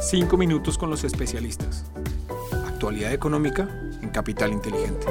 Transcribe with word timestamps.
Cinco 0.00 0.36
minutos 0.36 0.78
con 0.78 0.90
los 0.90 1.02
especialistas. 1.02 1.90
Actualidad 2.68 3.12
económica 3.12 3.68
en 4.00 4.10
Capital 4.10 4.52
Inteligente. 4.52 5.06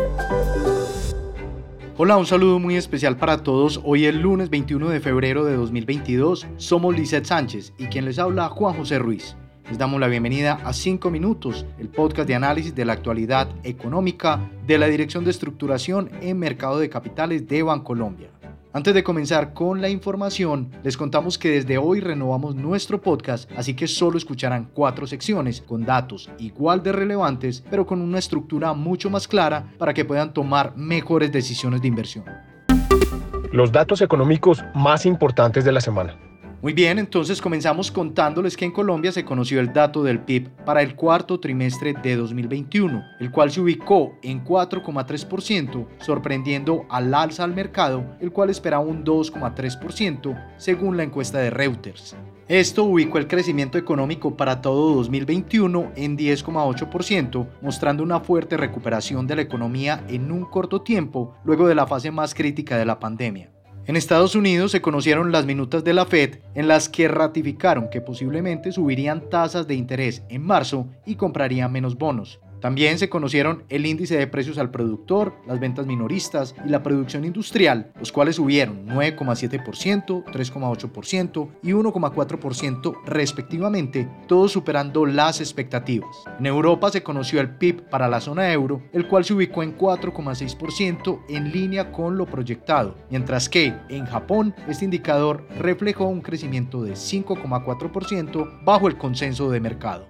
Hola, 1.98 2.16
un 2.16 2.25
saludo 2.25 2.58
muy 2.58 2.77
especial 2.77 3.17
para 3.17 3.43
todos. 3.43 3.81
Hoy 3.83 4.05
es 4.05 4.15
lunes 4.15 4.50
21 4.50 4.87
de 4.87 5.01
febrero 5.01 5.43
de 5.43 5.58
2022. 5.58 6.47
Somos 6.55 6.95
Lizeth 6.95 7.25
Sánchez 7.25 7.73
y 7.77 7.87
quien 7.87 8.05
les 8.05 8.18
habla 8.18 8.47
Juan 8.47 8.75
José 8.75 8.97
Ruiz. 8.97 9.36
Les 9.68 9.77
damos 9.77 10.00
la 10.00 10.07
bienvenida 10.07 10.61
a 10.63 10.71
5 10.71 11.11
Minutos, 11.11 11.65
el 11.77 11.89
podcast 11.89 12.25
de 12.25 12.35
análisis 12.35 12.73
de 12.73 12.85
la 12.85 12.93
actualidad 12.93 13.49
económica 13.63 14.49
de 14.65 14.77
la 14.77 14.88
Dirección 14.88 15.25
de 15.25 15.31
Estructuración 15.31 16.09
en 16.21 16.39
Mercado 16.39 16.79
de 16.79 16.89
Capitales 16.89 17.45
de 17.49 17.61
Bancolombia. 17.61 18.29
Antes 18.78 18.94
de 18.94 19.04
comenzar 19.04 19.55
con 19.55 19.82
la 19.82 19.89
información, 19.89 20.70
les 20.84 20.96
contamos 20.96 21.39
que 21.39 21.50
desde 21.50 21.80
hoy 21.80 22.00
renovamos 22.00 22.54
nuestro 22.54 23.02
podcast, 23.02 23.50
así 23.57 23.73
que 23.73 23.88
solo 23.88 24.20
escucharán 24.20 24.70
cuatro 24.71 25.07
secciones 25.07 25.62
con 25.62 25.84
datos 25.84 26.30
igual 26.38 26.84
de 26.84 26.91
relevantes, 26.91 27.63
pero 27.71 27.88
con 27.88 28.02
una 28.02 28.20
estructura 28.20 28.76
mucho 28.76 29.09
más 29.09 29.27
clara 29.27 29.73
para 29.80 29.95
que 29.95 30.05
puedan 30.05 30.32
tomar 30.32 30.77
mejores 30.77 31.32
decisiones 31.32 31.82
de 31.82 31.88
inversión. 31.88 32.26
Los 33.52 33.71
datos 33.71 34.02
económicos 34.02 34.63
más 34.76 35.07
importantes 35.07 35.66
de 35.66 35.71
la 35.71 35.82
semana. 35.82 36.16
Muy 36.59 36.73
bien, 36.73 36.97
entonces 36.97 37.39
comenzamos 37.39 37.91
contándoles 37.91 38.57
que 38.57 38.65
en 38.65 38.71
Colombia 38.71 39.11
se 39.11 39.23
conoció 39.23 39.59
el 39.59 39.73
dato 39.73 40.02
del 40.02 40.21
PIB 40.21 40.49
para 40.65 40.81
el 40.81 40.95
cuarto 40.95 41.39
trimestre 41.39 41.93
de 41.93 42.15
2021, 42.15 43.03
el 43.20 43.29
cual 43.29 43.52
se 43.52 43.61
ubicó 43.61 44.17
en 44.23 44.43
4,3%, 44.43 45.85
sorprendiendo 45.99 46.88
al 46.89 47.13
alza 47.13 47.43
al 47.43 47.53
mercado, 47.53 48.03
el 48.20 48.31
cual 48.31 48.49
esperaba 48.49 48.84
un 48.84 49.05
2,3% 49.05 50.55
según 50.57 50.98
la 50.98 51.03
encuesta 51.03 51.38
de 51.38 51.51
Reuters. 51.51 52.15
Esto 52.48 52.85
ubicó 52.85 53.20
el 53.20 53.27
crecimiento 53.27 53.77
económico 53.77 54.35
para 54.35 54.59
todo 54.59 54.95
2021 54.95 55.91
en 55.95 56.17
10,8%, 56.17 57.48
mostrando 57.62 58.01
una 58.01 58.20
fuerte 58.21 58.57
recuperación 58.57 59.27
de 59.27 59.35
la 59.35 59.41
economía 59.43 60.04
en 60.07 60.32
un 60.32 60.45
corto 60.45 60.82
tiempo 60.82 61.35
luego 61.43 61.67
de 61.67 61.76
la 61.76 61.85
fase 61.85 62.10
más 62.10 62.34
crítica 62.34 62.77
de 62.79 62.85
la 62.85 62.98
pandemia. 62.98 63.51
En 63.88 63.96
Estados 63.96 64.36
Unidos 64.36 64.74
se 64.74 64.82
conocieron 64.82 65.32
las 65.32 65.46
minutas 65.46 65.82
de 65.82 65.94
la 65.94 66.06
Fed 66.06 66.40
en 66.56 66.68
las 66.68 66.90
que 66.90 67.08
ratificaron 67.08 67.90
que 67.90 68.02
posiblemente 68.02 68.74
subirían 68.74 69.30
tasas 69.30 69.66
de 69.66 69.76
interés 69.76 70.24
en 70.28 70.44
marzo 70.44 70.88
y 71.06 71.16
comprarían 71.16 71.72
menos 71.72 71.98
bonos. 71.98 72.42
También 72.62 72.98
se 72.98 73.10
conocieron 73.10 73.64
el 73.70 73.86
índice 73.86 74.18
de 74.18 74.28
precios 74.28 74.58
al 74.58 74.72
productor, 74.72 75.34
las 75.46 75.60
ventas 75.60 75.86
minoristas 75.86 76.56
y 76.66 76.70
la 76.70 76.84
producción 76.84 77.26
industrial, 77.26 77.92
los 78.00 78.12
cuales 78.12 78.38
subieron 78.38 78.88
9,7%, 78.88 80.24
3,8% 80.26 81.50
y 81.64 81.72
1,4% 81.72 82.98
respectivamente, 83.06 84.10
todos 84.28 84.52
superando 84.52 85.06
las 85.06 85.40
expectativas. 85.40 86.10
En 86.40 86.46
Europa 86.46 86.90
se 86.90 87.04
conoció 87.04 87.42
el 87.42 87.50
PIB 87.50 87.90
para 87.90 88.08
la 88.08 88.22
zona 88.22 88.52
euro, 88.52 88.82
el 88.94 89.08
cual 89.08 89.24
se 89.24 89.34
ubicó 89.34 89.64
en 89.64 89.78
4,6% 89.78 91.20
en 91.30 91.52
línea 91.52 91.92
con 91.92 92.18
lo 92.18 92.26
proyectado, 92.26 92.96
mientras 93.10 93.50
que 93.50 93.74
en 93.90 94.06
Japón 94.06 94.56
este 94.68 94.86
indicador 94.86 95.46
reflejó 95.60 96.06
un 96.06 96.22
crecimiento 96.22 96.84
de 96.84 96.94
5,4% 96.94 98.64
bajo 98.64 98.88
el 98.88 98.98
consenso 98.98 99.50
de 99.50 99.60
mercado. 99.60 100.08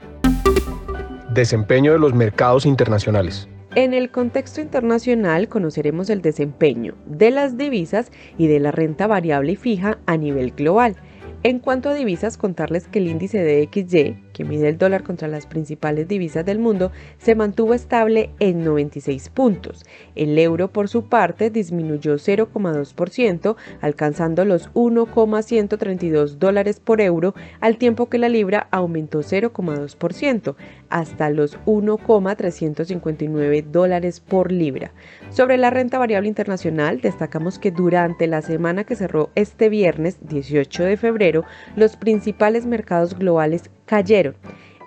Desempeño 1.38 1.91
de 1.91 1.99
los 1.99 2.16
mercados 2.16 2.66
internacionales. 2.66 3.47
En 3.75 3.93
el 3.93 4.09
contexto 4.09 4.59
internacional 4.59 5.47
conoceremos 5.47 6.09
el 6.09 6.23
desempeño 6.23 6.95
de 7.05 7.29
las 7.29 7.59
divisas 7.59 8.11
y 8.39 8.47
de 8.47 8.59
la 8.59 8.71
renta 8.71 9.05
variable 9.05 9.52
y 9.52 9.55
fija 9.55 9.99
a 10.07 10.17
nivel 10.17 10.49
global. 10.49 10.95
En 11.44 11.59
cuanto 11.59 11.89
a 11.89 11.94
divisas, 11.94 12.39
contarles 12.39 12.88
que 12.88 12.97
el 12.97 13.07
índice 13.07 13.38
de 13.44 13.69
XY 13.71 14.27
que 14.38 14.45
mide 14.45 14.69
el 14.69 14.77
dólar 14.77 15.02
contra 15.02 15.27
las 15.27 15.47
principales 15.47 16.07
divisas 16.07 16.45
del 16.45 16.59
mundo, 16.59 16.91
se 17.17 17.33
mantuvo 17.33 17.73
estable 17.73 18.30
en 18.39 18.63
96 18.63 19.29
puntos. 19.29 19.83
El 20.13 20.38
euro, 20.38 20.67
por 20.67 20.89
su 20.89 21.05
parte, 21.05 21.49
disminuyó 21.49 22.17
0,2%, 22.17 23.56
alcanzando 23.81 24.45
los 24.45 24.69
1,132 24.75 26.38
dólares 26.38 26.79
por 26.79 27.01
euro, 27.01 27.34
al 27.62 27.78
tiempo 27.78 28.09
que 28.09 28.19
la 28.19 28.29
libra 28.29 28.67
aumentó 28.69 29.22
0,2%, 29.22 30.56
hasta 30.89 31.31
los 31.31 31.57
1,359 31.66 33.63
dólares 33.63 34.19
por 34.19 34.51
libra. 34.51 34.91
Sobre 35.31 35.57
la 35.57 35.72
renta 35.72 35.97
variable 35.97 36.28
internacional, 36.29 37.01
destacamos 37.01 37.57
que 37.57 37.72
durante 37.72 38.28
la 38.28 38.44
semana 38.44 38.83
que 38.83 38.95
cerró 38.95 39.31
este 39.33 39.69
viernes 39.69 40.19
18 40.22 40.83
de 40.83 40.97
febrero, 40.97 41.44
los 41.75 41.97
principales 41.97 42.67
mercados 42.67 43.17
globales 43.17 43.72
cayeron. 43.88 44.36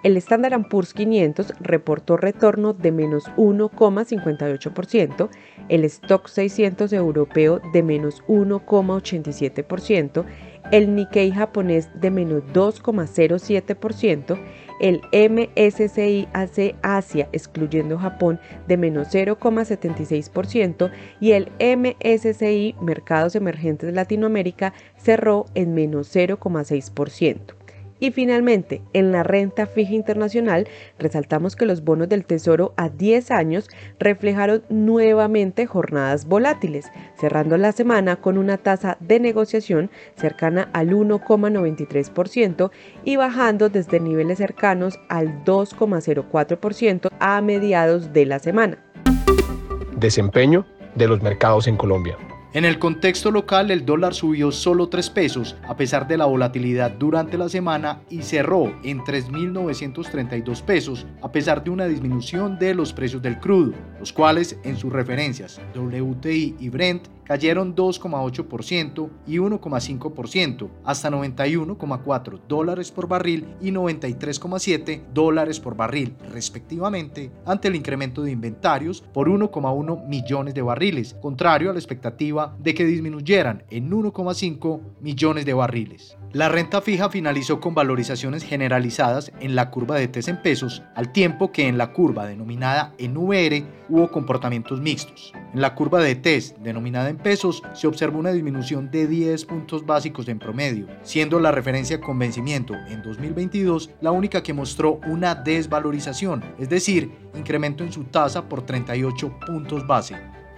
El 0.02 0.16
Standard 0.16 0.68
Poor's 0.68 0.94
500 0.94 1.52
reportó 1.60 2.16
retorno 2.16 2.72
de 2.72 2.90
menos 2.90 3.24
1,58%, 3.36 5.28
el 5.68 5.84
Stock 5.84 6.26
600 6.26 6.90
europeo 6.94 7.60
de 7.74 7.82
menos 7.82 8.24
1,87%, 8.26 10.24
el 10.72 10.94
Nikkei 10.94 11.32
japonés 11.32 11.90
de 12.00 12.10
menos 12.10 12.42
2,07%, 12.54 14.40
el 14.80 15.02
MSCI 15.12 16.28
Asia, 16.82 17.28
excluyendo 17.32 17.98
Japón, 17.98 18.40
de 18.66 18.78
menos 18.78 19.08
0,76% 19.12 20.90
y 21.20 21.32
el 21.32 21.52
MSCI 21.60 22.74
Mercados 22.80 23.34
Emergentes 23.36 23.92
Latinoamérica 23.92 24.72
cerró 24.96 25.44
en 25.54 25.74
menos 25.74 26.16
0,6%. 26.16 27.59
Y 28.00 28.10
finalmente, 28.10 28.82
en 28.94 29.12
la 29.12 29.22
renta 29.22 29.66
fija 29.66 29.92
internacional, 29.92 30.66
resaltamos 30.98 31.54
que 31.54 31.66
los 31.66 31.84
bonos 31.84 32.08
del 32.08 32.24
Tesoro 32.24 32.72
a 32.76 32.88
10 32.88 33.30
años 33.30 33.68
reflejaron 33.98 34.62
nuevamente 34.70 35.66
jornadas 35.66 36.24
volátiles, 36.24 36.90
cerrando 37.18 37.58
la 37.58 37.72
semana 37.72 38.16
con 38.16 38.38
una 38.38 38.56
tasa 38.56 38.96
de 39.00 39.20
negociación 39.20 39.90
cercana 40.16 40.70
al 40.72 40.90
1,93% 40.90 42.70
y 43.04 43.16
bajando 43.16 43.68
desde 43.68 44.00
niveles 44.00 44.38
cercanos 44.38 44.98
al 45.08 45.44
2,04% 45.44 47.10
a 47.20 47.40
mediados 47.42 48.12
de 48.12 48.26
la 48.26 48.38
semana. 48.38 48.78
Desempeño 49.98 50.66
de 50.94 51.06
los 51.06 51.22
mercados 51.22 51.68
en 51.68 51.76
Colombia. 51.76 52.16
En 52.52 52.64
el 52.64 52.80
contexto 52.80 53.30
local, 53.30 53.70
el 53.70 53.86
dólar 53.86 54.12
subió 54.12 54.50
solo 54.50 54.88
3 54.88 55.10
pesos 55.10 55.54
a 55.68 55.76
pesar 55.76 56.08
de 56.08 56.16
la 56.16 56.24
volatilidad 56.24 56.90
durante 56.90 57.38
la 57.38 57.48
semana 57.48 58.00
y 58.10 58.22
cerró 58.22 58.74
en 58.82 59.02
3.932 59.02 60.60
pesos 60.62 61.06
a 61.22 61.30
pesar 61.30 61.62
de 61.62 61.70
una 61.70 61.86
disminución 61.86 62.58
de 62.58 62.74
los 62.74 62.92
precios 62.92 63.22
del 63.22 63.38
crudo, 63.38 63.72
los 64.00 64.12
cuales 64.12 64.58
en 64.64 64.76
sus 64.76 64.92
referencias 64.92 65.60
WTI 65.76 66.56
y 66.58 66.68
Brent 66.70 67.06
cayeron 67.30 67.76
2,8% 67.76 69.08
y 69.24 69.36
1,5% 69.36 70.68
hasta 70.84 71.10
91,4 71.10 72.40
dólares 72.48 72.90
por 72.90 73.06
barril 73.06 73.46
y 73.60 73.70
93,7 73.70 75.02
dólares 75.14 75.60
por 75.60 75.76
barril 75.76 76.16
respectivamente 76.32 77.30
ante 77.46 77.68
el 77.68 77.76
incremento 77.76 78.22
de 78.22 78.32
inventarios 78.32 79.00
por 79.00 79.28
1,1 79.28 80.08
millones 80.08 80.54
de 80.54 80.62
barriles, 80.62 81.14
contrario 81.22 81.70
a 81.70 81.72
la 81.72 81.78
expectativa 81.78 82.56
de 82.58 82.74
que 82.74 82.84
disminuyeran 82.84 83.62
en 83.70 83.92
1,5 83.92 84.80
millones 85.00 85.46
de 85.46 85.54
barriles. 85.54 86.16
La 86.32 86.48
renta 86.48 86.80
fija 86.80 87.10
finalizó 87.10 87.60
con 87.60 87.76
valorizaciones 87.76 88.42
generalizadas 88.42 89.30
en 89.38 89.54
la 89.54 89.70
curva 89.70 89.96
de 89.96 90.08
TES 90.08 90.26
en 90.26 90.42
pesos, 90.42 90.82
al 90.96 91.12
tiempo 91.12 91.52
que 91.52 91.68
en 91.68 91.78
la 91.78 91.92
curva 91.92 92.26
denominada 92.26 92.92
en 92.98 93.16
VR 93.16 93.64
hubo 93.88 94.10
comportamientos 94.10 94.80
mixtos. 94.80 95.32
En 95.52 95.60
la 95.60 95.74
curva 95.74 95.98
de 95.98 96.14
TES 96.14 96.54
denominada 96.62 97.08
en 97.08 97.16
pesos 97.16 97.64
se 97.72 97.88
observó 97.88 98.20
una 98.20 98.30
disminución 98.30 98.88
de 98.88 99.08
10 99.08 99.46
puntos 99.46 99.84
básicos 99.84 100.28
en 100.28 100.38
promedio, 100.38 100.86
siendo 101.02 101.40
la 101.40 101.50
referencia 101.50 102.00
con 102.00 102.20
vencimiento 102.20 102.74
en 102.88 103.02
2022 103.02 103.90
la 104.00 104.12
única 104.12 104.44
que 104.44 104.52
mostró 104.52 105.00
una 105.08 105.34
desvalorización, 105.34 106.44
es 106.56 106.68
decir, 106.68 107.10
incremento 107.36 107.82
en 107.82 107.92
su 107.92 108.04
tasa 108.04 108.48
por 108.48 108.62
38 108.62 109.40
puntos 109.44 109.84
base. 109.88 110.14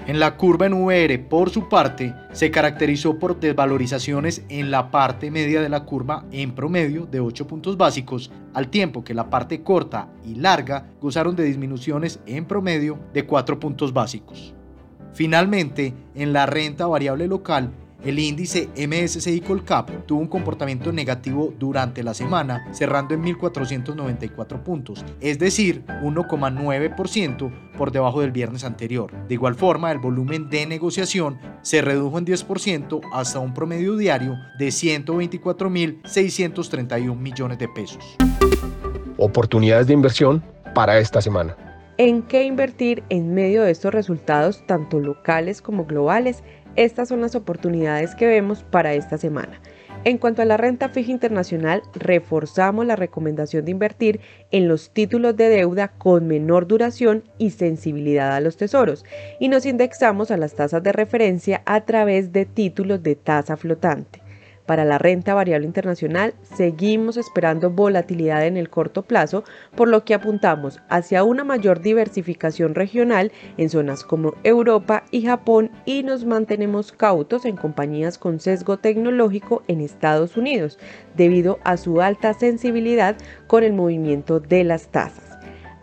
En 0.07 0.21
la 0.21 0.37
curva 0.37 0.67
en 0.67 0.75
VR, 0.75 1.19
por 1.21 1.49
su 1.49 1.71
parte, 1.71 2.13
se 2.33 2.51
caracterizó 2.51 3.19
por 3.19 3.41
desvalorizaciones 3.41 4.45
en 4.51 4.71
la 4.71 4.91
parte 4.91 5.31
media 5.31 5.63
de 5.63 5.71
la 5.71 5.85
curva 5.87 6.27
en 6.33 6.55
promedio 6.55 7.07
de 7.07 7.21
8 7.21 7.47
puntos 7.47 7.79
básicos, 7.79 8.31
al 8.53 8.69
tiempo 8.69 9.05
que 9.05 9.15
la 9.15 9.31
parte 9.31 9.63
corta 9.63 10.09
y 10.23 10.35
larga 10.35 10.91
gozaron 11.01 11.35
de 11.35 11.45
disminuciones 11.45 12.21
en 12.27 12.45
promedio 12.45 12.99
de 13.15 13.25
4 13.25 13.59
puntos 13.59 13.95
básicos. 13.95 14.55
Finalmente, 15.15 15.95
en 16.15 16.33
la 16.33 16.47
renta 16.47 16.87
variable 16.87 17.27
local, 17.27 17.73
el 18.05 18.19
índice 18.19 18.69
MSCI 18.77 19.41
Colcap 19.43 20.07
tuvo 20.07 20.21
un 20.21 20.27
comportamiento 20.27 20.91
negativo 20.91 21.55
durante 21.57 22.03
la 22.03 22.15
semana, 22.15 22.67
cerrando 22.73 23.15
en 23.15 23.23
1.494 23.23 24.61
puntos, 24.65 25.05
es 25.21 25.39
decir, 25.39 25.85
1,9% 26.03 27.53
por 27.79 27.93
debajo 27.93 28.21
del 28.21 28.33
viernes 28.33 28.65
anterior. 28.65 29.13
De 29.29 29.35
igual 29.35 29.55
forma, 29.55 29.93
el 29.93 29.99
volumen 29.99 30.51
de 30.51 30.67
negociación 30.67 31.39
se 31.63 31.81
redujo 31.81 32.19
en 32.19 32.27
10% 32.27 33.03
hasta 33.13 33.39
un 33.39 33.55
promedio 33.55 33.97
diario 33.97 34.37
de 34.59 34.67
124.631 34.69 37.17
millones 37.17 37.59
de 37.59 37.69
pesos. 37.69 38.17
oportunidades 39.17 39.87
de 39.87 39.93
inversión 39.93 40.43
para 40.75 40.99
esta 40.99 41.21
semana. 41.21 41.72
¿En 41.99 42.23
qué 42.23 42.45
invertir 42.45 43.03
en 43.11 43.35
medio 43.35 43.63
de 43.63 43.71
estos 43.71 43.93
resultados, 43.93 44.67
tanto 44.67 44.99
locales 44.99 45.61
como 45.61 45.85
globales? 45.85 46.43
Estas 46.75 47.11
son 47.11 47.21
las 47.21 47.35
oportunidades 47.35 48.15
que 48.15 48.27
vemos 48.27 48.63
para 48.63 48.95
esta 48.95 49.19
semana. 49.19 49.61
En 50.05 50.17
cuanto 50.17 50.41
a 50.41 50.47
la 50.47 50.57
renta 50.57 50.89
fija 50.89 51.13
internacional, 51.13 51.83
reforzamos 51.95 52.87
la 52.87 52.97
recomendación 52.97 53.67
de 53.67 53.73
invertir 53.73 54.21
en 54.51 54.69
los 54.69 54.91
títulos 54.91 55.37
de 55.37 55.51
deuda 55.51 55.89
con 55.89 56.27
menor 56.27 56.67
duración 56.67 57.25
y 57.37 57.51
sensibilidad 57.51 58.35
a 58.35 58.41
los 58.41 58.57
tesoros 58.57 59.05
y 59.39 59.49
nos 59.49 59.67
indexamos 59.67 60.31
a 60.31 60.39
las 60.39 60.55
tasas 60.55 60.83
de 60.83 60.93
referencia 60.93 61.63
a 61.67 61.83
través 61.83 62.33
de 62.33 62.47
títulos 62.47 63.03
de 63.03 63.17
tasa 63.17 63.59
flotante. 63.59 64.22
Para 64.67 64.85
la 64.85 64.99
renta 64.99 65.35
variable 65.35 65.67
internacional 65.67 66.35
seguimos 66.43 67.17
esperando 67.17 67.71
volatilidad 67.71 68.47
en 68.47 68.57
el 68.57 68.71
corto 68.71 69.03
plazo, 69.03 69.43
por 69.75 69.89
lo 69.89 70.05
que 70.05 70.15
apuntamos 70.15 70.81
hacia 70.89 71.25
una 71.25 71.43
mayor 71.43 71.81
diversificación 71.81 72.75
regional 72.75 73.33
en 73.57 73.69
zonas 73.69 74.05
como 74.05 74.35
Europa 74.45 75.05
y 75.11 75.23
Japón 75.23 75.71
y 75.85 76.05
nos 76.05 76.25
mantenemos 76.25 76.93
cautos 76.93 77.45
en 77.45 77.57
compañías 77.57 78.19
con 78.19 78.39
sesgo 78.39 78.79
tecnológico 78.79 79.63
en 79.67 79.81
Estados 79.81 80.37
Unidos, 80.37 80.79
debido 81.17 81.59
a 81.65 81.77
su 81.77 82.01
alta 82.01 82.33
sensibilidad 82.35 83.17
con 83.49 83.65
el 83.65 83.73
movimiento 83.73 84.39
de 84.39 84.65
las 84.65 84.89
tasas. 84.89 85.32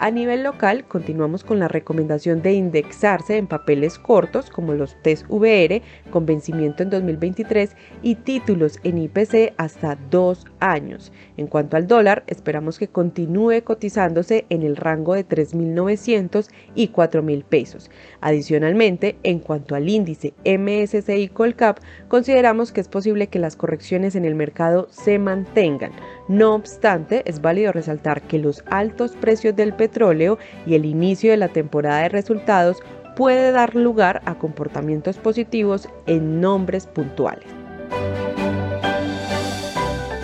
A 0.02 0.12
nivel 0.12 0.44
local, 0.44 0.86
continuamos 0.88 1.44
con 1.44 1.60
la 1.60 1.68
recomendación 1.68 2.42
de 2.42 2.54
indexarse 2.54 3.36
en 3.36 3.48
papeles 3.48 4.00
cortos 4.00 4.50
como 4.50 4.74
los 4.74 4.96
TES 5.02 5.26
VR 5.28 5.82
con 6.10 6.26
vencimiento 6.26 6.84
en 6.84 6.90
2023 6.90 7.76
y 8.02 8.16
títulos 8.16 8.80
en 8.86 8.98
IPC 8.98 9.56
hasta 9.58 9.98
dos 10.10 10.46
años. 10.62 11.12
En 11.36 11.48
cuanto 11.48 11.76
al 11.76 11.86
dólar, 11.86 12.24
esperamos 12.28 12.80
que 12.80 12.88
continúe 12.88 13.62
cotizándose 13.66 14.46
en 14.48 14.64
el 14.64 14.78
rango 14.78 15.16
de 15.16 15.28
3.900 15.28 16.50
y 16.76 16.88
4.000 16.94 17.44
pesos. 17.44 17.92
Adicionalmente, 18.22 19.18
en 19.24 19.40
cuanto 19.40 19.76
al 19.76 19.90
índice 19.90 20.34
MSCI 20.46 21.28
Colcap, 21.28 21.80
consideramos 22.08 22.72
que 22.72 22.80
es 22.80 22.88
posible 22.88 23.28
que 23.28 23.40
las 23.40 23.58
correcciones 23.58 24.16
en 24.16 24.24
el 24.24 24.36
mercado 24.36 24.88
se 24.92 25.20
mantengan. 25.20 25.92
No 26.30 26.54
obstante, 26.54 27.24
es 27.26 27.42
válido 27.42 27.72
resaltar 27.72 28.22
que 28.22 28.38
los 28.38 28.64
altos 28.70 29.14
precios 29.20 29.56
del 29.56 29.74
petróleo 29.74 30.38
y 30.68 30.76
el 30.76 30.86
inicio 30.86 31.32
de 31.32 31.38
la 31.38 31.48
temporada 31.48 32.04
de 32.04 32.10
resultados 32.10 32.78
puede 33.16 33.52
dar 33.52 33.76
lugar 33.76 34.22
a 34.26 34.36
comportamientos 34.36 35.18
positivos 35.18 35.90
en 36.06 36.40
nombres 36.40 36.86
puntuales. 36.86 37.48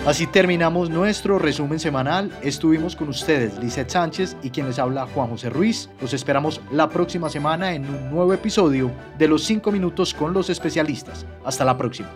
Así 0.06 0.28
terminamos 0.28 0.90
nuestro 0.90 1.40
resumen 1.40 1.80
semanal. 1.80 2.30
Estuvimos 2.40 2.94
con 2.94 3.08
ustedes, 3.08 3.58
Lizeth 3.58 3.90
Sánchez 3.90 4.36
y 4.44 4.50
quien 4.50 4.68
les 4.68 4.78
habla 4.78 5.08
Juan 5.12 5.30
José 5.30 5.50
Ruiz. 5.50 5.90
Los 6.00 6.14
esperamos 6.14 6.60
la 6.70 6.88
próxima 6.88 7.28
semana 7.28 7.74
en 7.74 7.84
un 7.84 8.12
nuevo 8.12 8.32
episodio 8.32 8.92
de 9.18 9.26
Los 9.26 9.42
5 9.42 9.72
Minutos 9.72 10.14
con 10.14 10.32
los 10.32 10.50
especialistas. 10.50 11.26
Hasta 11.44 11.64
la 11.64 11.76
próxima. 11.76 12.08